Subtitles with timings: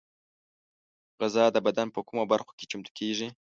[1.21, 3.27] غذا د بدن په کومو برخو کې چمتو کېږي؟